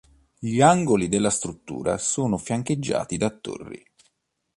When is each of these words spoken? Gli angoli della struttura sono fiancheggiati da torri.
Gli 0.39 0.61
angoli 0.61 1.09
della 1.09 1.29
struttura 1.29 1.99
sono 1.99 2.37
fiancheggiati 2.39 3.17
da 3.17 3.29
torri. 3.29 3.85